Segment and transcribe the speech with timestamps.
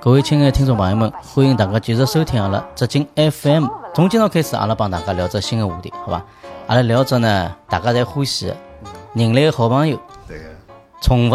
[0.00, 3.66] 各位亲爱的听众朋友们，欢迎大家继续收听阿拉浙江 FM。
[3.94, 6.24] 从今朝开始，阿拉帮大家聊只新的话题，好吧？
[6.66, 8.56] 阿拉聊只呢，大家侪欢喜的
[9.14, 10.44] 人类的好朋友对个，
[11.02, 11.34] 宠物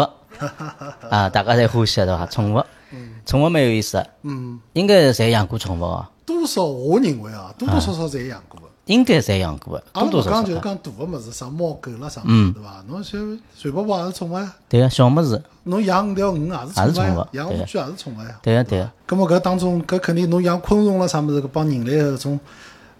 [1.08, 2.26] 啊，大家侪欢喜的对伐？
[2.26, 2.64] 宠物，
[3.24, 8.61] 宠物蛮有意思的，嗯，应该侪养过宠物啊，多少我认为啊，多多少少侪养过的。
[8.86, 10.42] 应该侪养过个，阿拉勿多多少少啊。
[10.42, 12.84] 讲就是讲大个物事，啥猫狗啦啥物事，对伐？
[12.88, 18.38] 侬像随宝宝也是宠物呀，对个，小么子，侬养五条鱼也是宠物呀，养对乌龟也是宠物呀。
[18.42, 22.40] 对个对个，咁么搿当中，搿肯定侬养昆虫啦啥物事，搿帮人类个搿种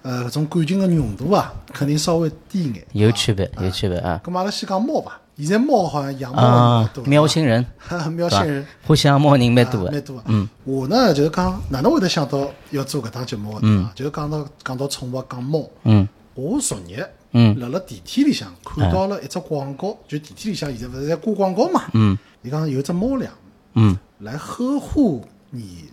[0.03, 2.87] 呃搿种感情个浓度啊，肯定稍微低一眼。
[2.93, 4.21] 有区别，有区别啊。
[4.25, 7.65] 咁阿拉先讲猫吧，现在猫好像养猫的多，，喵星人，
[8.13, 8.65] 喵星人。？
[8.87, 10.23] 欢喜养猫人蛮多蛮多个。
[10.27, 13.93] 嗯，我呢就是讲，哪能会得想到要做搿档节目个对伐？
[13.95, 21.83] 就是讲到讲到宠物讲猫，嗯我昨日嗯辣辣电梯里向看到了一只广告，就电梯里向现在勿是在挂广告嘛？
[21.95, 23.33] 嗯伊讲有只猫粮
[23.75, 25.85] 嗯来呵护你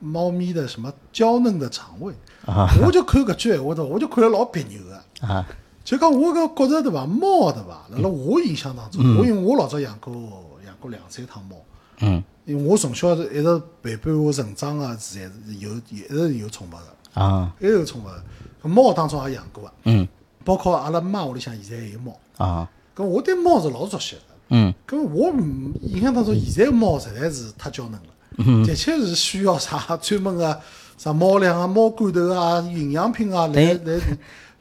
[0.00, 2.12] 猫咪的什么娇嫩的肠胃，
[2.46, 3.90] 啊我就看搿句闲话对伐？
[3.90, 5.26] 我就看了老别扭个。
[5.26, 5.46] 啊
[5.84, 7.06] 就讲我搿觉着对伐？
[7.06, 7.86] 猫对伐？
[7.90, 10.12] 辣辣我印象当中，我因为我老早养过
[10.66, 11.56] 养过两三趟猫。
[12.02, 18.22] 嗯因为我从小是一直陪伴我成长个，是侪是有一直有宠物个，啊还有宠物个。
[18.62, 20.08] 搿猫当中也养过个，嗯
[20.44, 22.18] 包括阿拉妈屋里向现在也有猫。
[22.38, 24.22] 啊搿我对猫是老熟悉个。
[24.48, 30.60] 嗯搿我唔印象当中，现在个猫实在是太娇嫩了，的确是需要啥 专门个
[30.96, 34.00] 啥猫粮啊、猫罐头啊、营养品啊来来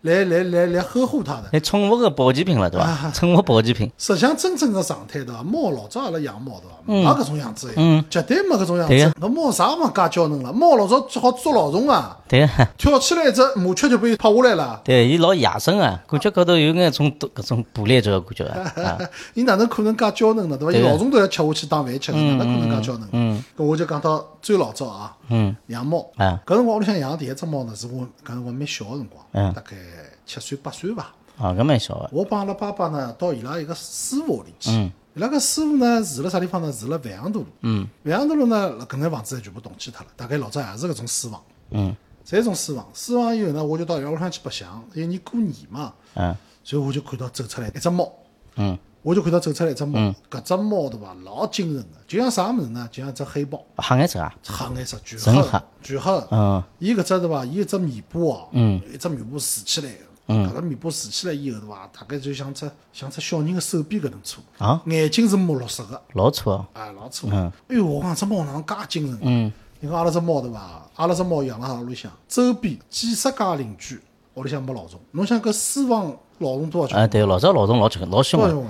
[0.02, 1.50] 来来来来呵护它的。
[1.52, 3.12] 那宠物个保健品了，对伐？
[3.14, 5.44] 宠物保健品，实际上真正个状态对伐？
[5.44, 6.76] 猫老早阿拉养猫对伐？
[6.86, 9.14] 没搿种样子的，嗯绝对没搿种样子。
[9.20, 10.54] 那猫啥嘛介娇嫩了？
[10.54, 12.68] 猫老早好捉老虫啊，对个。
[12.78, 14.82] 跳起来一只麻雀就被拍下来了。
[14.84, 18.74] 对，伊老野生啊，感觉高头有眼种搿种捕猎者的感觉啊。
[18.82, 18.98] 啊
[19.34, 20.58] 伊哪能可能介娇嫩呢？
[20.58, 20.78] 对伐？
[20.78, 23.08] 伊老虫都要吃下去当饭吃的，哪能可能介娇嫩？
[23.12, 26.10] 嗯搿我就讲到最老早啊，嗯养猫。
[26.18, 29.76] 啊搿辰光屋里向养的第一只猫呢，是我搿辰光蛮小个辰光，嗯大概
[30.26, 31.14] 七岁八岁伐。
[31.38, 32.10] 啊，搿蛮小个。
[32.12, 34.72] 我帮阿拉爸爸呢到伊拉一个师傅屋里去。
[34.72, 36.72] 嗯伊拉个师傅呢住辣啥地方呢？
[36.72, 37.46] 住辣万阳大路。
[37.62, 41.42] 嗯万阳大路呢，搿眼房子全部动迁脱了，大概老早也是搿种私房，
[41.72, 41.96] 嗯
[42.26, 42.88] 侪种私房。
[42.94, 44.84] 私房以后呢，我就到伊拉屋里向去白相。
[44.94, 48.10] 有年过年嘛，嗯所以我就看到走出来一只猫，
[48.58, 49.98] 嗯我就看到走出来一只猫。
[50.30, 52.88] 搿只猫对伐，老精神个，就像啥物事呢？
[52.92, 54.34] 就像只黑豹，黑颜色啊。
[54.46, 56.24] 黑颜色，全黑黑，全黑。
[56.32, 57.46] 嗯伊搿只对伐？
[57.46, 59.90] 伊一只尾巴哦，嗯一只尾巴竖起来
[60.28, 61.90] 个，搿个尾巴竖起来以后对伐？
[61.94, 66.66] 大概就像只像只小人个手臂搿能粗，啊，眼睛是墨绿色个，老粗哦。
[66.74, 67.28] 啊，老粗。
[67.32, 69.20] 嗯哎哟，我讲只猫哪能介精神？
[69.22, 70.86] 嗯你看阿拉只猫对伐？
[70.96, 73.98] 阿拉只猫养辣阿拉屋里向，周边几十家邻居
[74.34, 75.00] 屋里向没老鼠。
[75.12, 77.10] 侬想搿私房老鼠多少啊，钱？
[77.10, 78.68] 对，老早老虫老凶，老凶个，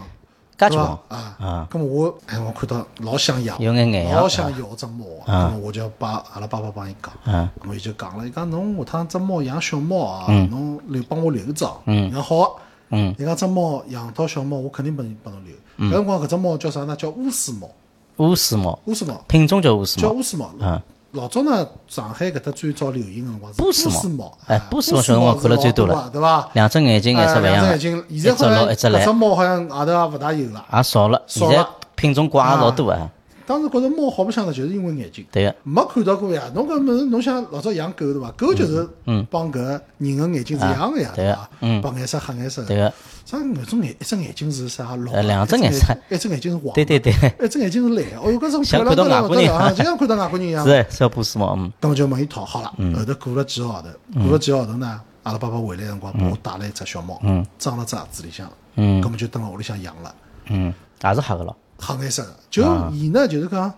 [0.59, 0.85] 介结棍？
[1.07, 5.47] 啊啊，咁么我哎，我看到老想养，有眼眼老想要只猫啊。
[5.47, 11.77] 咁么我就要帮阿拉爸爸帮伊讲，嗯咁么伊就讲了，伊讲侬下趟只猫养小猫啊，侬留帮我留一只哦。
[11.85, 12.49] 嗯伊讲好啊。
[12.91, 15.55] 嗯伊讲只猫养到小猫，我肯定帮你帮侬留。
[15.89, 16.95] 搿辰光搿只猫叫啥呢？
[16.95, 17.69] 叫乌斯猫，
[18.17, 20.07] 乌丝猫，乌斯猫品种叫乌丝猫。
[20.09, 20.51] 叫乌斯猫。
[20.59, 20.81] 嗯
[21.11, 26.49] 老早呢，上海搿搭最早流行个辰光是波斯猫哎波斯猫小辰光看了最多了了，对伐？
[26.53, 30.63] 两只眼睛颜色哎勿一样的，两只眼睛，一现在好像只猫好像外头也勿大有了。
[30.71, 31.19] 也少了。
[31.25, 31.65] 现在
[31.95, 33.09] 品种怪也老多啊。
[33.49, 35.25] 当时觉着猫好白相的，就是因为眼睛。
[35.31, 38.29] 对个，没看到过呀，侬搿物事，侬想老早养狗对伐？
[38.37, 38.87] 狗就是
[39.31, 39.57] 帮搿
[39.97, 41.49] 人个眼睛是一样个呀，对个伐？
[41.61, 42.63] 嗯白颜色、黑颜色。
[42.65, 42.93] 对个，
[43.25, 45.09] 啥搿种眼一只眼睛是啥绿？
[45.25, 46.85] 两只眼色一只眼睛是黄的。
[46.85, 48.19] 对对对，一只眼睛是蓝的。
[48.19, 50.69] 哦哟，搿种像漂亮看到外国人得了啊，就像看到外国人一样是。
[50.69, 53.87] 的，小波斯猫，嗯咁么就问伊讨好了，后头过了几个号头，
[54.21, 57.19] 过了几个号头呢，阿拉爸爸回来的辰光，帮我带了一只小猫，
[57.57, 60.13] 装了只盒子里向，嗯咁么就蹲辣屋里向养了，
[60.49, 60.71] 嗯，
[61.03, 61.55] 也是黑个咯。
[61.79, 62.35] 黑颜色个。
[62.49, 63.73] 就伊呢，就是讲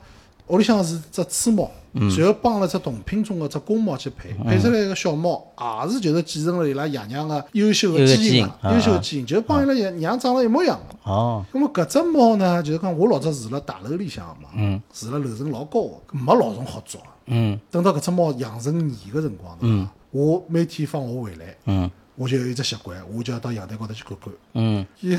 [0.48, 11.10] 屋里向是只雌猫，然后帮了只同品种个只公猫去配，配出来个小猫也是就是继承了伊拉爷娘个优秀个基因嘛，优秀个基因，就是帮伊拉爷娘长了一模一样个。
[11.10, 17.00] 哦，那么搿只猫呢，就是讲我老早住辣大楼里向个嘛，住辣楼层老高个，没老虫好捉。
[17.28, 19.90] 嗯等到搿只猫养成年个辰光，对伐？
[20.12, 21.90] 我每天放学回来，嗯
[22.22, 24.32] 我就有一只习惯，我就要到阳台高头去看看。
[24.54, 25.18] 嗯伊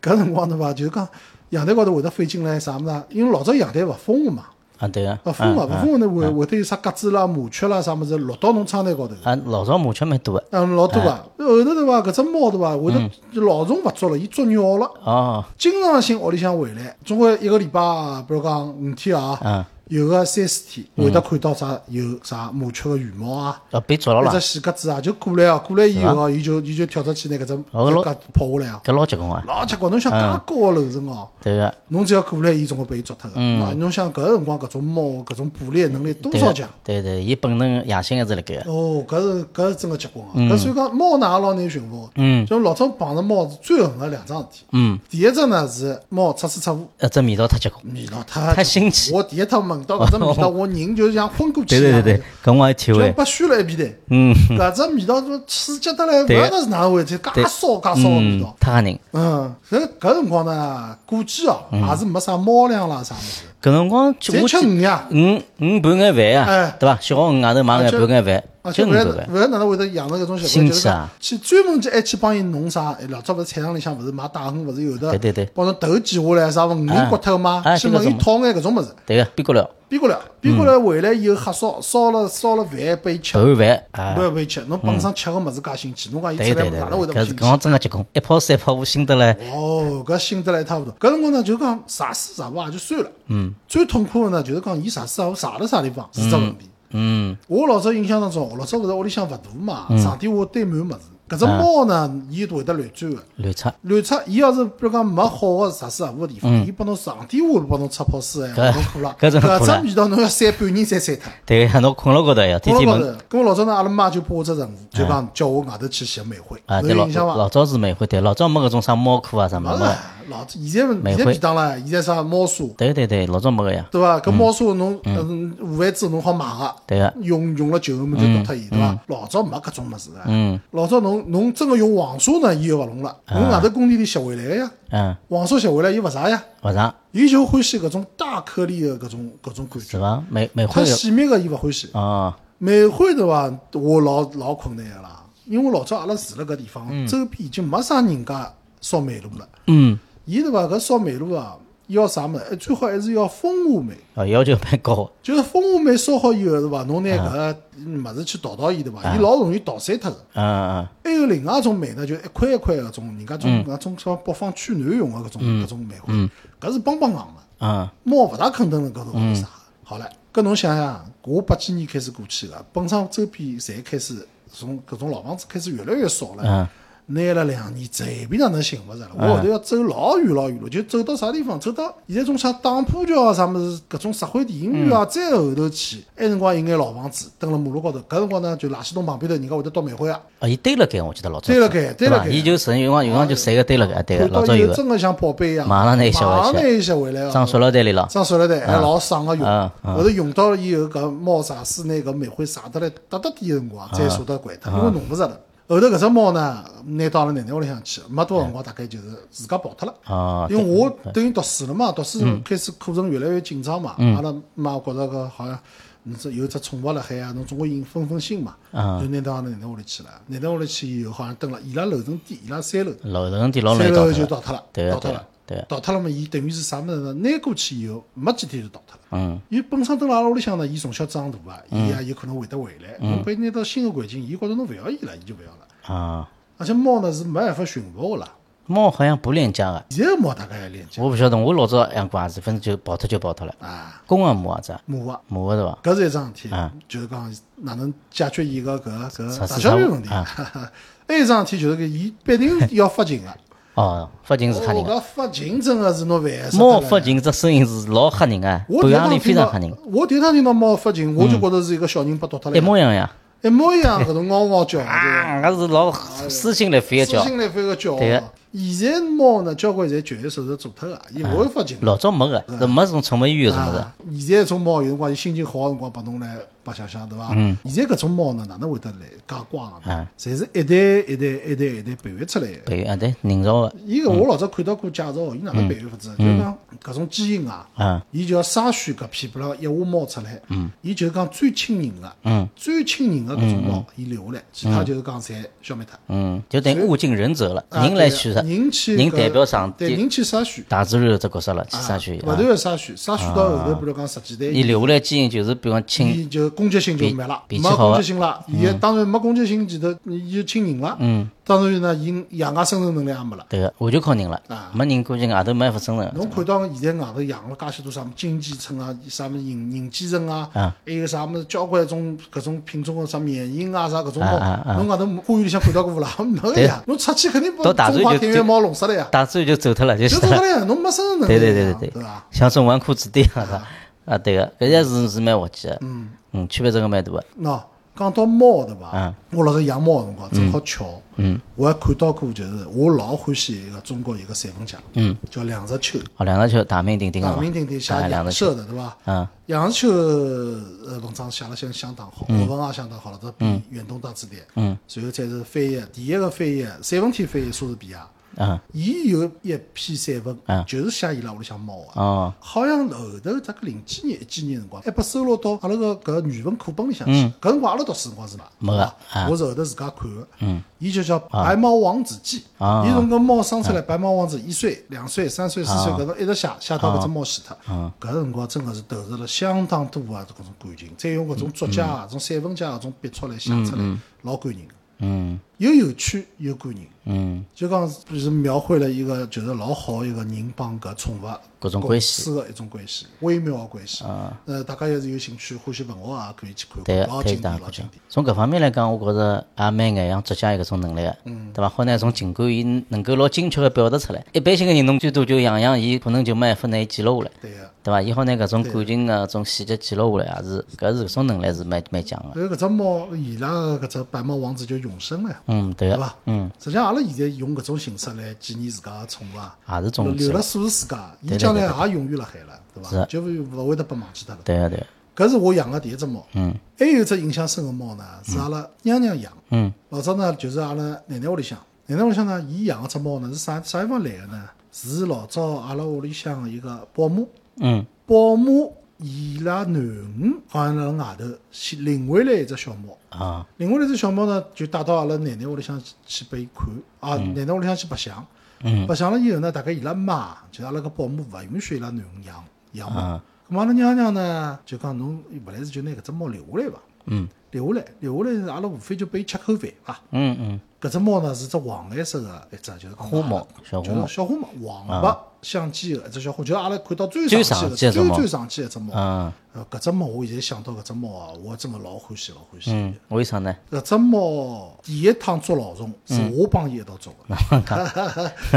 [0.00, 0.72] 搿辰光对伐？
[0.72, 1.08] 就是讲
[1.50, 3.02] 阳台高头会得飞进来啥物事啊？
[3.10, 4.44] 因为老早阳台勿封个嘛，
[4.78, 9.14] 啊对个，勿封个，嗯勿封个呢会会得有啥鸽子啦、麻雀啦啥物事落到侬窗台高头。
[9.24, 10.44] 啊，老早麻雀蛮多个。
[10.50, 11.10] 嗯，老多个。
[11.10, 12.00] 后头对伐？
[12.02, 12.76] 搿只猫对伐？
[12.76, 14.88] 会得老虫勿捉了，伊捉鸟了。
[15.02, 17.80] 哦，经常性屋里向回来，总归一个礼拜，
[18.28, 28.12] 比如讲五天啊，嗯有个三四天会得看到啥有啥麻雀个羽毛啊，要被捉牢了一只，细鸽子啊，就过来哦，过来以后哦，伊就伊就跳出去拿搿只哦老跑
[28.58, 29.88] 下来哦，搿老结棍啊，老结棍！
[29.92, 33.40] 侬想介高个楼层哦，对个，侬只要过来，伊总归被伊捉脱个。
[33.40, 40.34] 啊，侬想搿个辰光搿种猫搿种捕猎能力多少强？，对对，伊本能野性还是辣盖个，哦，搿是搿是真个结棍啊！
[40.52, 42.10] 搿所以讲猫呢也老难驯服个。
[42.16, 42.44] 嗯。
[42.46, 44.64] 就老早碰着猫是最恨个两桩事体。
[44.72, 49.12] 嗯，第一只呢是猫出水出呃，只味道太结棍，味道太太新奇。
[49.12, 53.84] 我第一趟闻到搿只味道， 我人就像昏过去一样的，对对对对，搿我也体会，就被熏了一遍的。
[54.10, 58.56] 嗯， 搿只味道就刺激得来，勿对晓得是哪能回事，介对烧介烧的味嗯道，。
[58.60, 58.98] 太吓人。
[59.12, 65.06] 嗯，搿搿辰光呢，估计哦，也是没啥猫粮啦啥物事，搿辰光就我吃鱼呀。
[65.08, 66.98] 鱼鱼拌眼饭哎啊，对伐？
[67.00, 68.44] 小鱼外头买眼拌眼饭，
[68.74, 69.26] 就鱼拌饭。
[69.32, 72.90] 勿晓得哪能会得养成搿种习新惯，就是去专门去还去帮伊弄啥？
[73.00, 83.56] 哎老早勿是菜场里向勿是买大鱼，勿是有的对对对帮侬头剪下来啥鱼鳞骨头嘛，哎去问伊讨眼搿种物事，对个，边角料逼过来，逼过来回来以后瞎烧烧了烧了饭拨伊吃，拌
[83.92, 84.60] 饭要拨伊吃。
[84.62, 87.28] 侬本身吃个物事介新奇，侬讲伊出来哪能会对，得勿新奇？
[87.28, 90.90] 搿是搿光真个结棍，一泡三泡五新得来，哦，搿新得来一塌糊涂。
[90.98, 93.08] 搿辰光呢，就讲啥事啥物也就算了。
[93.28, 93.54] 嗯。
[93.68, 96.68] 最痛苦个呢，就是讲伊啥事啥物啥了啥地方是只问题。
[96.90, 100.98] 嗯，我老早印象当中，老早勿是屋里向勿大嘛，床底下堆满物事。
[101.26, 103.22] 搿只猫呢，伊会得乱钻个。
[103.36, 109.16] 乱出，乱出，伊要是比如讲没好个啥事何物个地方，伊帮侬床底下帮侬出泡屎，哎，搿侬苦了。
[109.18, 111.32] 搿种苦了搿只味道侬要晒半年才晒脱。
[111.46, 117.06] 对个，侬困辣高头呀，天天闻跟老早呢，阿拉妈就拨我只任务，就讲叫我外头去寻煤灰，啊，对老？
[117.06, 119.98] 老早是煤灰，对，老早没搿种啥猫苦啊啥没没没了，，
[120.28, 124.18] 老早现在现在便当了，现在啥猫砂，对对对，老早没个呀，对伐？
[124.20, 125.56] 搿猫砂侬嗯。
[125.60, 128.98] 五万支侬好买个，对个，用用了旧个么就丢脱伊，对伐？
[129.08, 130.60] 老早没搿种物事个，嗯。
[130.72, 136.94] 老早侬侬真个用黄砂呢，伊又勿弄了，侬外头工地里拾回来个呀，嗯，黄砂拾回来伊勿啥呀，勿啥。
[137.12, 140.22] 伊就欢喜搿种大颗粒个搿种搿种感觉，是伐？
[140.28, 141.88] 煤煤太灰个细密个伊勿欢喜。
[141.92, 143.52] 哦，煤灰对伐？
[143.72, 149.48] 我老老困难个啦，因为老早阿拉住了搿地方，周边已经没啥人家烧煤炉了。
[149.68, 150.62] 嗯，伊对伐？
[150.64, 151.56] 搿烧煤炉啊，
[151.88, 152.44] 要啥物事？
[152.50, 153.94] 哎最好还是要蜂窝煤。
[154.14, 156.82] 哦，要求蛮高，就是蜂窝煤烧好以后对伐？
[156.84, 159.14] 侬拿搿物事去捣捣伊对伐？
[159.14, 160.16] 伊老容易捣散脱个。
[160.34, 166.12] 嗯嗯还有另外一种煤呢，就一块一块搿种，人家种搿种像北方取暖用个搿种搿种煤灰，
[166.60, 167.24] 搿是邦邦硬个。
[167.60, 169.48] 嗯猫勿大肯蹲辣搿头或者啥。
[169.84, 176.68] 好了，搿侬想想，我八几年开始过去个，本身周边侪开始从搿种老房子开始越来越少了。
[177.06, 179.10] 嗯拿了两年，随便哪能寻勿着了。
[179.14, 181.60] 我后头要走老远老远路，就走到啥地方？
[181.60, 187.98] 走到现在种啥打浦桥啊，啥物事，搿种石灰电影院啊，再后头去，埃辰光有眼老房子，蹲辣马路高头。
[188.08, 192.30] 搿辰光呢，就垃圾桶旁边头，人家会得倒煤灰啊，哦，伊堆辣盖，我记得老早堆辣盖堆辣盖？
[192.30, 197.30] 伊就存有光有光就谁个堆辣盖，对个，老早有个，真个像宝贝一样，马上拿伊吸回去马上拿伊吸回来啊。
[197.30, 199.46] 装塑料袋里了，装塑料袋还老省个用，
[199.82, 205.38] 后头用到了以后，搿猫砂水拿搿煤灰撒得来搭搭点个辰光，再舍得掼脱，因为弄勿着了。
[205.66, 209.94] 后头搿只猫呢，拿到阿拉奶奶屋里向去，没多少辰光，大概就是自家跑脱了。
[210.04, 215.58] 啊，因为我等于读书了嘛，读书开始课程越来越紧张嘛，阿拉妈觉着搿好像
[216.02, 220.10] 侬这有只宠物辣海啊，侬总归应分分心嘛，嗯就拿到阿拉奶奶屋里去了。
[220.26, 224.62] 奶奶屋里去以后，好像蹲了，伊拉楼层低，伊拉三楼，楼层低老三楼就倒脱了，
[224.92, 225.26] 倒脱了。
[225.46, 227.12] 对个，倒脱了嘛，伊等于是啥物事呢？
[227.14, 229.00] 拿过去以后，没几天就倒脱了。
[229.12, 232.96] 嗯伊本身蹲辣阿拉屋里向呢，伊从小长大啊，伊也有可能会得回来。
[233.00, 235.94] 侬拨伊拿到新个环境，伊觉着侬勿要伊了，伊就勿要了。
[235.94, 238.28] 啊，而且猫呢是没办法驯服个啦，
[238.66, 245.20] 猫好像不恋家个，现在猫大概还恋家我不晓得，我老早养过也是，反正就跑脱就跑脱了，啊，公个母子，母个。
[245.28, 245.78] 母个是伐？
[245.82, 250.08] 搿是一桩事体啊，就是讲哪能解决伊个搿搿啥大小便问题。
[250.08, 250.24] 啊
[251.06, 253.28] 还有一桩事体就是搿伊必定要发情个。
[253.74, 263.10] 哦，发情是吓人搿发情真个是侬烦死猫发情这声音是老吓人个，我第一半夜里趟听到非常吓人，，我第一趟听到猫发情，我就觉着是一个小人被夺脱了一，模一样呀，
[263.42, 264.92] 一模一样，搿种嗷嗷叫， 对伐？
[264.92, 265.92] 啊，搿是老
[266.28, 268.22] 撕心裂肺的叫，撕心裂肺个叫对个。
[268.54, 271.76] 现在猫呢，交关侪绝育手术做脱个，伊勿会发情。
[271.80, 277.34] 老早没个，是没这种宠物医院什么的，啊，现在种猫有辰光伊心情好个辰光，拨侬来白相相，对伐？
[277.64, 278.98] 现在搿种猫呢，哪能会得来？
[279.26, 279.80] 介乖个呢？
[279.86, 280.06] 嗯？
[280.16, 282.58] 侪是一代一代一代一代培育出来个。
[282.66, 286.14] 对啊对，人造个，伊个我老早看到过介绍，伊哪能培育法子？
[286.16, 290.40] 就是讲搿种基因啊，嗯伊就要筛选搿批，比如讲一窝猫出来，
[290.80, 292.48] 伊就是讲最亲人个，嗯。
[292.54, 295.98] 最亲人个搿种猫，伊留下来，其他就是讲侪消灭脱。
[296.08, 302.16] 嗯，就等于物竞人择了，啊人来取的，人去人代表上对帝人去筛选，大自然有只角色了，去筛选。
[302.18, 308.40] 勿断个筛选，筛选到后头，比如讲十几代伊留下来基因就是比如讲亲，伊就攻击性就没了，没攻击性了。
[308.48, 310.96] 伊当然没攻击性，前头伊就亲人了。
[311.00, 313.46] 嗯，当然呢，伊养外生存能力也没了。
[313.48, 316.14] 对个，完全靠人了啊，没人估计外头没办法生存的。
[316.16, 326.10] 侬看到现在外头养了介许多啥么金鸡村啊，啥么银银鸡层啊，啊还有啥么交关种搿种品种个啥缅因啊，啥搿种侬外头花园里向看到过勿啦？
[326.24, 331.88] 没个呀，侬出去肯定把到大中自然就华田园猫弄死了呀，大自然就走脱了，就就是走脱了呀，侬没生存能力对呀，对对对。
[331.90, 332.26] 对伐？
[332.30, 335.78] 像种纨绔子弟啊，是啊，对个，搿些是是蛮滑稽的。
[335.82, 336.10] 嗯。
[336.32, 337.24] 嗯，区别真个蛮大的。
[337.40, 337.60] 喏，
[337.96, 339.14] 讲到猫对伐嗯？
[339.30, 348.96] 我老早养猫个辰光正好巧，嗯，我还看到过，就是我老欢喜一个中国一个散文家，嗯，叫梁实秋，哦，梁实秋大名鼎鼎个大名鼎鼎写啊两杨只球，舍的对伐？
[349.04, 358.04] 嗯杨实秋呃文章写了相相当好，学文也相当好了，这比《远东大词典》，嗯，随后再是翻译，第一个翻译散文体翻译莎士比亚，
[358.36, 362.00] 嗯伊有一篇散文嗯，就是写伊拉屋里向猫个。
[362.00, 362.32] 哦。
[362.40, 367.12] 好像后头大概零几年、一几年辰光，还被收录到阿拉个搿语文课本里向嗯。
[367.14, 367.48] 去。
[367.48, 368.44] 搿辰光阿拉读书辰光是伐？
[368.58, 369.28] 没个啊。
[369.30, 370.26] 我是后头自家看个。
[370.40, 372.44] 嗯，伊就叫《白猫王子记》。
[372.64, 372.84] 啊。
[372.86, 377.56] 伊从搿猫生出来，白猫王子一岁、两岁、三岁、四岁，搿种一直写写到搿只猫死脱。
[378.00, 384.66] 搿辰光真个是投入了相当多啊搿种感情，再用搿种作家啊、种散文家搿种笔触来写出来，老感人。
[384.66, 384.74] 个。
[384.98, 386.80] 嗯又有趣又感人。
[387.06, 387.86] 嗯，就讲
[388.18, 391.26] 是描绘了一个就是老好一个人帮搿宠物
[391.60, 394.02] 各种关系的一种关系，微妙的关系。
[394.46, 398.00] 呃，大家要是有兴趣欢喜文学啊，可以去看看，对个，老经典，老经典。。
[398.08, 401.14] 从搿方面来讲，我觉着也蛮眼像作家有搿种能力个，
[401.52, 401.68] 对伐？
[401.68, 404.24] 好拿种情感伊能够老精确个表达出来。
[404.32, 407.70] 一般性个人侬最多就样样，伊可能就没办法拿伊记录下来，对个。
[407.82, 408.00] 对伐？
[408.00, 412.48] 伊好拿搿种感情个种细节记录下来，也是搿是搿种能力是蛮蛮强个。
[412.48, 416.14] 搿只猫，伊拉个搿只白猫王子就永生了呀，嗯，对个，对伐？
[416.26, 423.04] 嗯，实际上阿拉现在用搿种形式来纪念自家个宠物啊，也是种留了数世界，伊将来也永远辣海了，对伐？
[423.06, 424.40] 就勿会得被忘记脱了。
[424.44, 426.24] 对个对个，搿是我养个第一只猫。
[426.34, 429.32] 嗯还有一只印象深个猫呢，是阿拉娘娘养。
[429.50, 434.48] 嗯老早呢，就是阿拉奶奶屋里向，奶奶屋里向呢，伊养个只猫呢是啥啥地方来个呢？
[434.72, 438.74] 是老早阿拉屋里向个一个保姆，嗯保姆
[439.06, 443.46] 伊拉囡恩好像辣外头去领回来一只小猫，啊。
[443.58, 446.66] 领回来只小猫呢，就带到阿拉奶奶屋里向去去拨伊看，
[447.00, 448.26] 啊，奶奶屋里向去白相，
[448.62, 448.86] 嗯。
[448.86, 452.42] 白相了以后呢，大概伊拉妈就阿拉个保姆勿允许伊拉囡恩养
[452.72, 453.22] 养猫，啊。
[453.46, 457.28] 咁阿拉娘娘呢就讲侬勿来事就拿搿只猫留下来伐，嗯。
[457.50, 460.00] 留下来，留下来，阿拉无非就拨伊吃口饭伐。
[460.12, 468.94] 嗯嗯，搿只猫呢是只黄颜色个一只，就是花猫小花就是猫小花猫，黄白相机个一只小伙，就是阿拉看到最最上上期的最最上期的一只猫。
[468.94, 472.72] 啊呃，搿只猫我现在想到搿只猫啊，我真个老欢喜老欢喜。
[472.72, 473.54] 嗯，为啥呢？
[473.70, 477.34] 搿只猫第一趟捉老鼠是我帮伊一道捉个，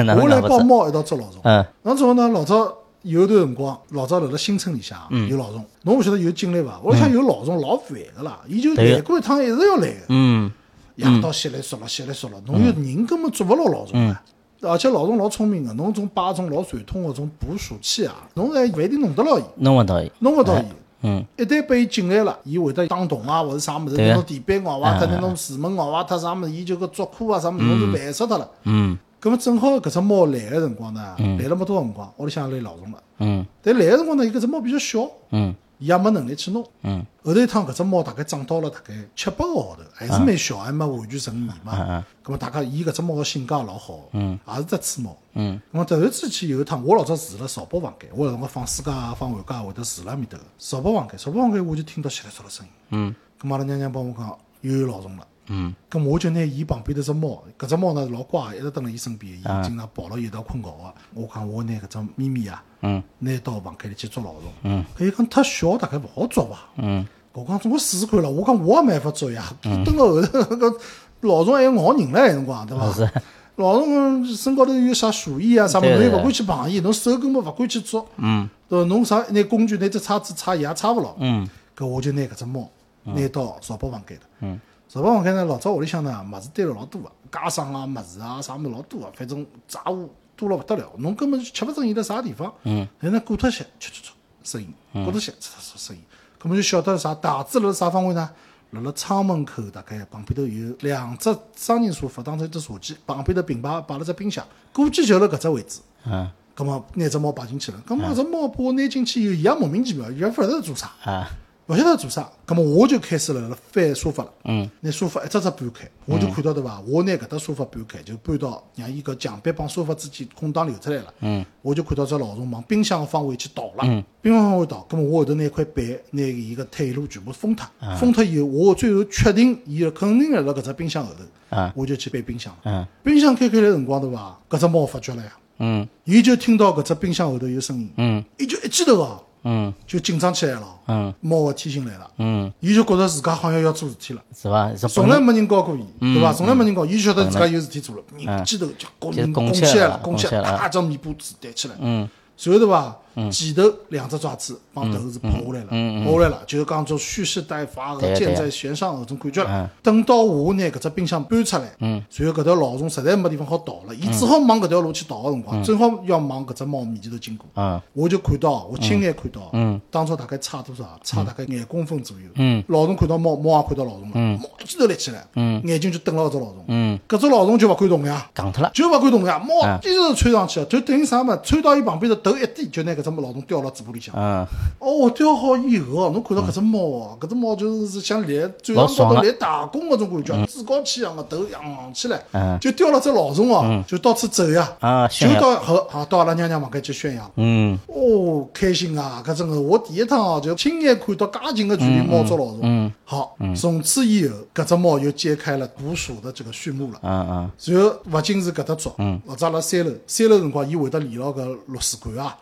[0.01, 0.41] 哪能 我来？
[0.41, 1.37] 帮猫一道捉老鼠。
[1.43, 6.79] 嗯那之后呢，老早有一段辰光，老早辣辣新村里向嗯有老虫，侬勿晓得有经历伐？
[6.81, 10.05] 屋里向有老虫老烦个啦，伊就对来过一趟一直要来个。
[10.09, 10.51] 嗯
[10.95, 14.23] 夜到吸来缩了，吸来缩了，侬有人根本捉勿牢老虫嗯啊！
[14.61, 20.11] 而且老鼠老聪明个，侬种摆种老传统个种捕鼠器啊，侬还勿一定弄得牢伊，弄勿到伊。
[20.19, 20.65] 弄勿到伊。
[21.03, 21.23] 嗯。
[21.37, 28.49] 一旦拨伊进来了，伊会得打洞啊，或者啥物事，拿侬地板咬坏脱，拿侬树门咬坏脱啥物事，伊就搿捉窟啊啥物事，侬就烦死脱了。
[28.63, 28.97] 嗯。
[29.19, 33.03] 葛末正好搿只猫来个辰光呢，来了没多少辰光，屋里向来老鼠了。
[33.19, 33.45] 嗯。
[33.61, 36.65] 但来个辰光呢，伊搿只猫比较小，嗯伊也没能力去弄。
[36.83, 41.73] 嗯后头一趟搿只猫大概长到了大概七八个号头，还是蛮小，还没完全成年嘛。
[41.77, 45.17] 嗯咁么大家伊搿只猫个性格也老好，嗯，也是只雌猫。
[45.33, 51.17] 嗯咁么突然之间有一趟，我老早住辣朝北房间，我有辰光放暑假啊、放寒假会得住辣埃面搭个少保房间。
[51.17, 52.71] 朝北房间我就听到稀里嗦啦声音。
[52.89, 55.27] 嗯咁阿拉娘娘帮我讲又有老鼠了。
[55.47, 55.73] 嗯。
[55.89, 59.61] 咁我就拿伊旁边头只猫，搿只猫呢老乖，一直蹲辣伊身边，伊啊。
[59.63, 60.93] 经常抱牢伊一道困觉个。
[61.13, 63.01] 我讲我拿搿只咪咪啊，嗯。
[63.19, 64.47] 拿到房间里去捉老鼠。
[64.63, 66.57] 嗯，搿伊讲太小，大概勿好捉伐。
[66.77, 67.05] 嗯。
[67.33, 70.77] 我讲总归试试看了，我讲我也没办法捉呀，蹲辣后头搿
[71.21, 72.91] 老鼠还要咬人唻，搿辰光对伐？
[72.93, 73.09] 是。
[73.57, 75.67] 老虫身高头有啥鼠疫啊？
[75.67, 78.49] 啥物事，又勿敢去碰伊，侬手根本勿敢去捉，嗯。
[78.67, 78.85] 对伐？
[78.87, 81.15] 侬啥拿工具拿只叉子叉伊也叉勿牢。
[81.19, 81.47] 嗯。
[81.75, 82.69] 搿我就拿搿只猫
[83.03, 84.23] 拿到朝北房间头。
[84.41, 92.53] 嗯少保房间呢，老早屋里向呢物事堆了老多个，家常啊物事啊啥物事老多个，反正杂物多了勿得了，侬根本就吃勿准伊辣啥地方。
[92.63, 94.09] 嗯，但呢过脱些，唰唰唰
[94.43, 96.01] 声音，过脱些，唰唰唰声音，
[96.41, 98.29] 搿么就晓得啥大致辣辣啥方位呢？
[98.71, 105.81] 辣辣窗门口，大概旁边头有两只双人沙发，当成一只茶几，旁边头并排摆了只冰箱，估计就辣搿只位置。
[106.05, 110.91] 嗯葛么拿只猫摆进去了，葛么搿只猫把我拿进去以后，伊也莫名其妙，伊也勿晓得做啥。
[111.03, 111.29] 啊
[111.67, 114.31] 勿晓得做啥，葛么我就开始辣辣翻沙发了。
[114.45, 116.79] 嗯，拿沙发一只只搬开，我就看到对伐？
[116.87, 121.13] 我拿搿搭沙发搬开，就搬到让伊搿墙壁帮沙发之间空档留出来了。
[121.19, 123.83] 嗯，我就看到只老鼠往冰箱个方位去倒了。
[123.83, 127.67] 嗯，冰箱方位倒，葛么我后头拿块板拿伊个退路全部封脱，
[127.99, 131.57] 封脱以后，我最后确定伊肯定辣辣搿只冰箱后头。
[131.57, 132.55] 啊，我就去搬冰箱。
[132.63, 134.39] 嗯，冰箱开开来辰光对伐？
[134.49, 135.33] 搿只猫发觉了呀。
[135.59, 139.73] 嗯伊就听到搿只冰箱后头有声音，嗯伊就一记头哦，嗯。
[139.87, 140.67] 就紧张起来了。
[140.87, 141.13] 嗯。
[141.21, 144.21] 猫个天性来了，嗯，伊就觉着自家好像要做事体了。
[144.35, 144.71] 是伐？
[144.87, 146.33] 从来没人教过伊，对伐？
[146.33, 152.07] 从来没人教，伊晓得自家有事体做了，人记头就拱拱起来了拱起来，拱起来了大张尾巴子抬起来，嗯。
[152.35, 152.95] 随后对伐？
[153.31, 159.69] 前头两只爪子帮头是跑下来了，跑下来了，就是讲做蓄势待发对对个箭在弦上搿种感觉。
[159.81, 167.45] 等到我拿搿只冰箱搬出来，随后搿条老虫实在没地方好逃了，伊只好往搿条路去逃个辰光，正好要往搿只猫面前头经过。
[167.55, 170.83] 嗯我就看到，我亲眼看到，嗯，当初大概差多少？
[171.03, 172.23] 差大概廿公分左右。
[172.35, 178.29] 嗯，老虫看到猫，猫也看到老虫了，猫一记头立起来，嗯，眼睛就瞪牢搿只老虫，嗯，搿只老虫就勿敢动呀。
[178.35, 178.71] 戆脱了。
[178.73, 181.35] 就勿敢动呀，猫嗯一直窜上去，就等于啥嘛？
[181.37, 184.13] 窜到伊旁边头，头一低，就拿搿只老虫叼辣嘴巴里向。
[184.15, 184.45] 嗯
[184.79, 195.27] 哦，叼好以后哦，侬看到搿只猫哦，搿只猫就是像立最上高头立大功搿种感觉，趾高气扬个头扬起来嗯，就叼了只老虫哦，就到处走呀，啊，就。
[195.39, 197.31] 到后好到阿拉娘娘房间去宣扬。
[197.35, 199.21] 嗯哦，开心啊！
[199.25, 202.59] 搿真个，我第一趟哦，就亲眼看到介近个距离猫捉老鼠。
[202.63, 206.99] 嗯好，从此以后，搿只猫又揭开了捕鼠的这个序幕了。
[207.03, 208.91] 嗯嗯然后勿仅是搿搭捉，
[209.27, 212.35] 或者阿拉三楼，三楼辰光伊会得连牢搿螺丝管啊，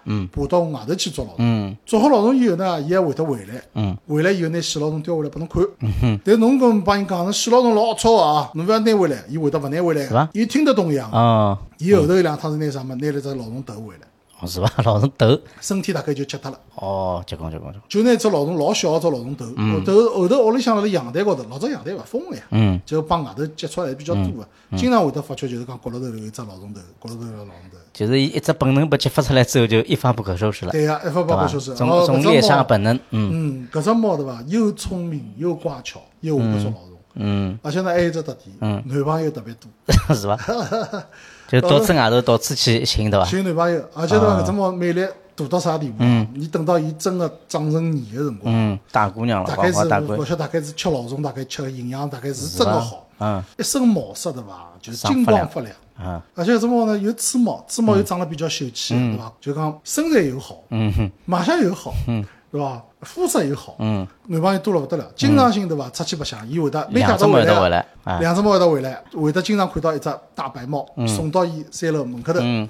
[0.45, 1.37] 爬到外头去捉老虫。
[1.39, 1.77] 嗯。
[1.85, 3.97] 捉好老虫以后呢，伊还会得回来，嗯。
[4.07, 6.19] 回来以后拿死老虫叼回来拨侬看。
[6.23, 10.03] 但侬跟帮伊讲，死老虫老龌龊啊，侬勿要拿回来，伊会得勿拿回来。
[10.03, 11.09] 是伐，伊听得懂一样。
[11.11, 14.14] 哦，伊后头有两趟是拿啥么，拿了只老虫头回来，哦
[14.47, 14.71] 是伐？
[14.83, 15.39] 老虫头。
[15.61, 16.59] 身体大概就吃脱了。
[16.75, 17.89] 哦，结棍结棍结棍。
[17.89, 19.45] 就拿只老虫老小个只老虫头，
[19.85, 24.47] 头后头屋里向辣辣阳台高头，老早阳台勿封个呀，嗯就帮外头接触还比较多个，
[24.77, 27.77] 经常会得发觉就是讲角落头有一只老虫头，角落头有个老虫头。
[27.93, 31.23] 就是伊一只本能被激发出来之后，就一发不可收拾了，对呀，一发？
[31.23, 31.73] 不可收拾。
[31.75, 34.43] 从从猎杀猫本能，嗯嗯，搿只猫对伐？
[34.47, 39.69] 又聪明又乖巧，又会得捉老虫，嗯，而且呢还有一只特点，嗯男朋友特别多，
[40.15, 40.37] 是伐？
[41.47, 43.25] 就到处外头到处去寻，对伐？
[43.25, 44.41] 寻男朋友，而且对伐？
[44.41, 45.05] 搿只猫魅力
[45.35, 46.27] 大到啥地步嗯？
[46.33, 54.69] 你等到伊真个长成年个辰光，嗯，大姑娘了，大概是花花大闺勿，晓得大概是吃老虫，大概吃个营养大概是真个好，嗯一身毛色对伐？
[54.81, 55.73] 就是金光发亮。
[55.97, 59.31] 嗯而且搿只猫呢有刺毛，刺毛又长得比较秀气，对伐？
[59.39, 62.81] 就讲身材又好，嗯哼，卖相又好，嗯对伐？
[63.01, 65.89] 肤色又好，嗯，男朋友多了勿得了，经常性对伐？
[65.89, 67.85] 出去白相，伊会得每家两只猫会得回来
[68.19, 72.69] 两只猫会得回来，会得经常看到一只大白猫送到伊三楼门口头，嗯，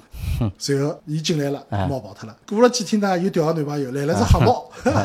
[0.58, 2.34] 随后伊进来了，猫跑脱了。
[2.48, 4.64] 过了几天呢，又调个男朋友来了只黑猫，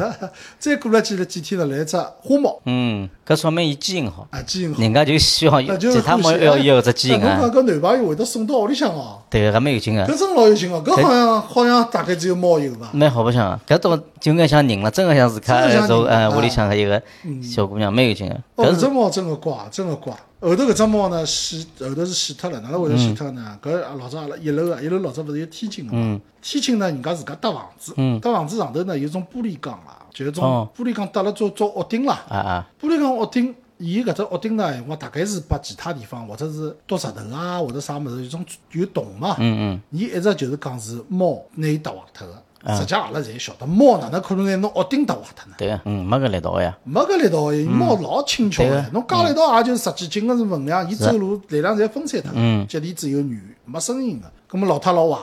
[0.59, 4.81] 再过了几了几天呢，来一只花猫，嗯，搿说明伊基因好，啊，基因好。
[4.81, 7.27] 人家就希望其他猫要要搿只基因啊。
[7.27, 12.89] 哎侬，讲搿男朋友会得送到屋里向哦，对，搿蛮有劲个，搿真老有劲哦，搿好像好像大概只有猫有伐？
[12.93, 16.05] 蛮好白相个，搿种就眼像人了，真个像自家真的像种
[16.41, 17.01] 屋里向个一个
[17.41, 20.13] 小姑娘，蛮有劲个，哦，搿只猫真个乖，真个乖。
[20.39, 23.59] 后头搿只猫呢，死后头是死脱了，哪能会得死脱呢？
[23.61, 26.19] 搿老早阿拉一楼啊，一楼老早勿是有天井个嘛？
[26.41, 32.25] 天井呢，人家自家搭房子，搭房子上头呢有种玻璃钢啦，就是种哦玻璃钢搭了做做屋顶啦。
[32.27, 39.35] 啊啊，玻璃钢屋顶，伊搿只屋顶呢，我大概是把其他地方或者是剁石头啊，或者啥物事有种有洞嘛。
[39.37, 42.41] 嗯嗯，伊一直就是讲是猫拿伊搭坏脱个。
[42.67, 45.55] 实际阿拉侪晓得，猫哪能可能拿侬屋顶搭坏脱呢？
[45.57, 48.69] 对个，嗯，没搿力道个呀，没搿力道个，猫老轻巧对。
[48.69, 52.31] 个，侬加力道也就十几斤个是分量，伊走路力量侪分散脱。
[52.35, 54.31] 嗯，脚底子有软，没声音个。
[54.47, 55.17] 葛末老太老坏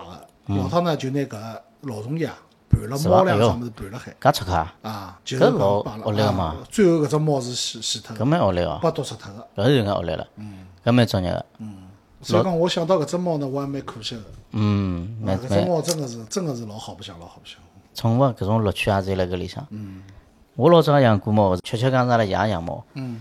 [0.48, 1.36] 个，老太呢就拿搿
[1.82, 2.30] 老虫药
[2.68, 4.14] 拌了猫粮啥物事拌了海。
[4.20, 6.44] 搿出克啊，啊，就是老讲恶劣个嘛。
[6.44, 9.62] 啊最后搿只猫是死死脱搿个，蛮恶劣个，被毒死脱个。
[9.62, 10.26] 搿是有眼恶劣了，
[10.84, 11.44] 搿蛮作孽个，
[12.22, 14.22] 所以讲，我想到搿只猫呢，我还蛮可惜的。
[14.52, 17.58] 嗯，啊搿只猫真个是真个是老好白相，老好白相。
[17.94, 19.66] 宠物搿种乐趣也是辣搿里向。
[19.70, 20.02] 嗯，
[20.56, 22.84] 我老早也养过猫，确切讲是阿拉爷养猫。
[22.94, 23.20] 嗯，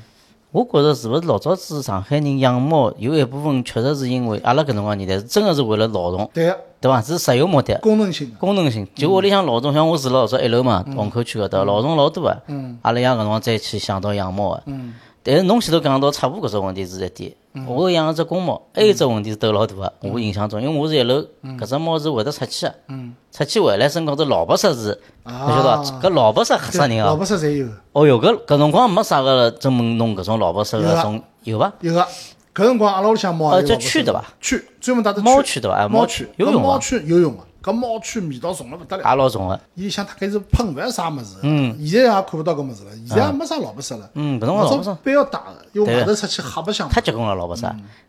[0.51, 7.01] 我觉着是勿是老早子上海人养猫有一部分确实是因为阿拉搿辰光年代是真个是为了劳动，对个，对伐？
[7.01, 7.77] 是实用目的。
[7.79, 8.38] 功能性个。
[8.38, 12.41] 功能性，就屋里向老总，像我住了老早一楼嘛，虹口区搿搭老总老多个。
[12.47, 14.63] 嗯阿拉爷搿辰光再去想到养猫个。
[14.67, 14.93] 嗯
[15.28, 17.36] 但是侬前头讲到差不搿只问题是一点，
[17.68, 19.94] 我养了只公猫，还有只问题是头老大个。
[20.00, 21.22] 我印象中，因为我是一楼，
[21.60, 26.00] 搿只猫是会得出去个，嗯出去回来身高头老白色是，啊侬晓得伐？
[26.02, 27.18] 搿老白色吓死人老啊！
[27.18, 31.74] 白色侪有个，哦哟，搿搿辰光没啥个专门弄搿种老白色有啊个种有伐？
[31.82, 32.08] 有个。
[32.56, 34.24] 搿辰光阿拉屋里向猫呃叫也有老白色圈对伐？
[34.42, 37.40] 蛆专门带着猫圈对伐哎猫猫圈搿游泳啊猫圈游泳个。
[37.63, 39.04] 搿猫圈味道重了勿得了。
[39.04, 39.60] 也老重个。
[39.76, 47.67] 伊里向大概是喷勿要啥物事，嗯，现在也看勿到搿物事了，现在也没啥老婆杀了，嗯搿辰光老婆杀老早班要打的，因为外头出去瞎白相，太结棍了，老婆杀。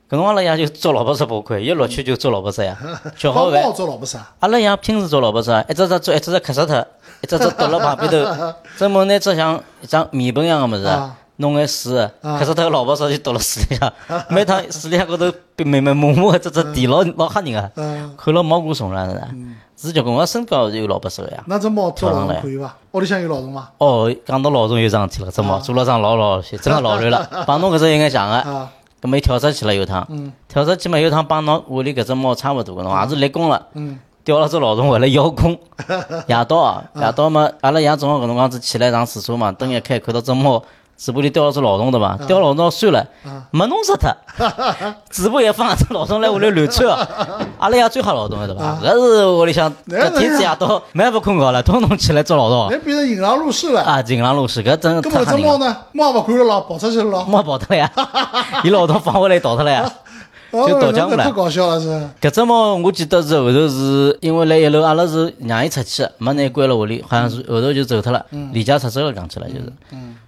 [0.09, 2.77] 搿辰光阿拉爷就捉老婆杀拨看，一落去就捉老婆杀呀，
[3.17, 3.63] 吃好饭。
[3.75, 6.87] 捉老婆杀，阿拉爷平时捉老婆杀，一只只捉，一只只磕死脱，
[7.23, 13.93] 一只只倒辣旁边头， 专门拿只像一张面盆一样个物事啊，弄个水，磕死脱个老婆说就倒辣水里向，
[14.31, 19.29] 每趟水里向高头密密麻麻个只只地老老吓人啊，嗯，看了毛骨悚然的，
[19.77, 20.15] 是结棍。
[20.15, 21.43] 我身高有老婆杀个呀。
[21.47, 22.77] 那只猫捉老早上来虫可以伐？
[22.93, 23.69] 屋里向有老虫吗？
[23.79, 28.35] 哦，讲到老虫有桩事体了，只猫做了桩 老老些，真个老乱了，帮侬搿只有眼像个。
[28.37, 28.71] 啊，
[29.01, 30.05] 搿么伊跳出去了有趟，
[30.49, 35.57] 跳出去嘛有趟帮侬屋里搿只猫差勿多个，侬也是立功了，嗯，叼了只老虫回来邀功。
[36.27, 40.61] 夜到啊，夜到嘛，阿拉爷正好搿辰光子起来上厕所嘛，灯一开看到只猫
[40.99, 42.19] 嘴巴里叼了只老虫对伐？
[42.27, 43.07] 叼老虫算了，
[43.53, 44.11] 没弄死脱，
[45.09, 47.07] 嘴巴也放，只老虫来屋里乱窜哦。
[47.59, 48.77] 阿拉爷最吓老虫了对伐？
[48.83, 53.81] 搿是屋里向搿天子夜到蛮勿困觉了，通通起来捉老虫那变成引狼入室了。
[53.83, 54.03] 啊！
[54.09, 55.37] 引狼入室，搿真太吓人了。
[55.37, 55.77] 只猫呢？
[55.93, 57.25] 猫勿管了咯，跑出去了咯。
[57.29, 57.89] 猫跑脱了呀，
[58.65, 59.89] 伊老早放回来逃脱了呀。
[60.51, 61.89] 就到江湖了太搞笑了是。
[62.23, 69.71] 搿只猫我记得是后头是因为来一楼，阿拉是让伊出去的，没拿伊关辣屋里，好像是后头就走脱了，离家出走了，讲起来就是。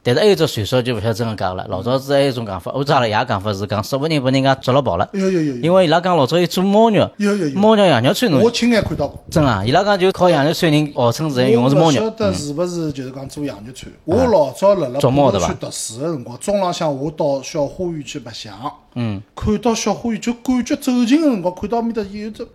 [0.03, 1.67] 但是还有只传说就勿晓得真个假个了。
[1.69, 5.63] 老早子还有一种讲法，或者阿拉爷讲法是讲，说不定把人家捉了跑了，有有有有。
[5.63, 9.23] 因为伊拉讲老早有做猫肉，有有有，猫肉羊肉串侬我亲眼看到过。
[9.31, 13.93] 真啊，伊拉讲就靠羊肉串人号称是用的是猫肉，我勿晓得是勿是就是讲做羊肉串。
[14.05, 18.55] 我老早辣辣捉猫对伐浦东区读书个辰光，中浪向我到小花园去白相，
[18.95, 22.47] 嗯，看到小花园就感觉走近个辰光，看到面搭有只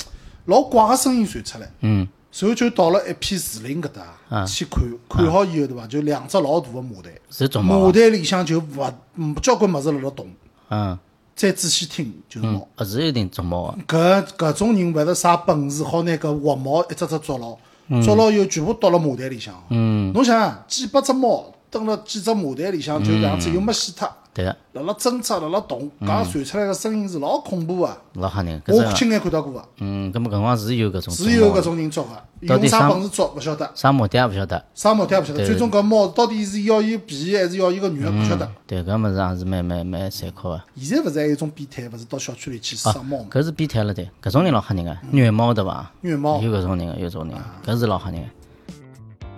[0.46, 5.88] 老怪个声音传出来，嗯，然后就到了一片树林搿搭去看，看好以后对伐？
[5.88, 10.28] 就两只老大个麻袋，麻袋里向就勿嗯交关物事辣辣动，
[10.70, 11.00] 嗯，
[11.34, 12.68] 再仔细听就是猫。
[12.76, 17.58] 啊是有点捉猫个，搿搿种人勿是啥本事，好拿搿活猫一只只捉牢，
[18.04, 19.56] 捉牢以后全部倒辣麻袋里向。
[19.70, 27.98] 嗯，侬想想，几百只猫蹲辣几只麻袋里向，就搿样子又没死脱，对个，辣辣挣扎，辣辣动，搿传出来个声音是老恐怖个。
[28.16, 32.10] 老吓人，搿我亲眼看到过个，嗯，搿么搿辰光是有搿种是有搿种人捉个，
[32.42, 34.66] 用到底啥啥本事捉勿晓得，啥目的也勿晓得。
[34.74, 35.46] 啥目的也勿晓得。
[35.46, 38.52] 最终搿猫到底是要伊皮还是要伊个肉，勿晓得。
[38.68, 40.62] 对，搿物事也是蛮蛮蛮残酷个。
[40.76, 43.28] 现在勿是还有一种变态，勿是到小区里去杀猫嘛？
[43.32, 45.90] 搿是变态了，对，搿种人老吓人个，虐猫对伐？
[46.02, 48.28] 虐猫有搿种人个，有搿种人个，搿是老吓人个。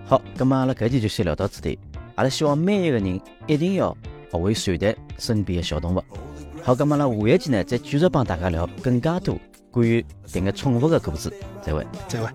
[0.08, 1.78] 好，葛末阿拉搿期就先聊到此地。
[2.16, 3.96] 阿拉希望每一个人一定要
[4.32, 6.04] 学会善待身边的小动物，
[6.64, 9.38] 好，那么呢，下一期呢，再继续帮大家聊更加多
[9.72, 12.32] 关于这个宠物的故事，再会，再会。